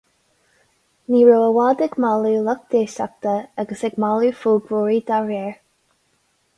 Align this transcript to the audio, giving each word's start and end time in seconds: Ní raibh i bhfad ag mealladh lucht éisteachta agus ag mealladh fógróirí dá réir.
Ní 1.11 1.19
raibh 1.27 1.43
i 1.49 1.51
bhfad 1.57 1.83
ag 1.87 1.99
mealladh 2.07 2.49
lucht 2.49 2.75
éisteachta 2.81 3.37
agus 3.65 3.87
ag 3.91 4.03
mealladh 4.07 4.43
fógróirí 4.45 5.01
dá 5.13 5.25
réir. 5.31 5.57